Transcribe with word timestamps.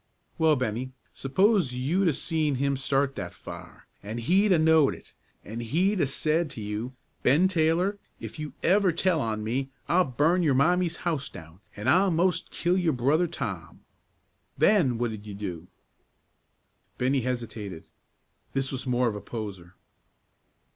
"Well, 0.39 0.55
Bennie, 0.55 0.93
s'pose 1.13 1.73
you'd 1.73 2.07
'a' 2.07 2.13
seen 2.13 2.55
him 2.55 2.75
start 2.75 3.15
that 3.17 3.35
fire, 3.35 3.85
an' 4.01 4.17
he'd 4.17 4.51
'a' 4.51 4.57
knowed 4.57 4.95
it, 4.95 5.13
an' 5.45 5.59
he'd 5.59 6.01
'a' 6.01 6.07
said 6.07 6.49
to 6.49 6.59
you, 6.59 6.93
'Ben 7.21 7.47
Taylor, 7.47 7.99
if 8.19 8.39
you 8.39 8.53
ever 8.63 8.91
tell 8.91 9.21
on 9.21 9.43
me, 9.43 9.69
I'll 9.87 10.05
burn 10.05 10.41
your 10.41 10.55
Mommie's 10.55 10.95
house 11.05 11.29
down, 11.29 11.59
an' 11.75 11.87
I'll 11.87 12.09
most 12.09 12.49
kill 12.49 12.79
your 12.79 12.93
brother 12.93 13.27
Tom!' 13.27 13.81
then 14.57 14.97
what'd 14.97 15.27
you 15.27 15.35
do?" 15.35 15.67
Bennie 16.97 17.21
hesitated. 17.21 17.87
This 18.53 18.71
was 18.71 18.87
more 18.87 19.07
of 19.07 19.13
a 19.15 19.21
poser. 19.21 19.75